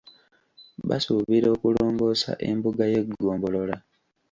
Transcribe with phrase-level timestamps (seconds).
[0.87, 3.77] Basuubira okulongoosa embuga y’eggombolola.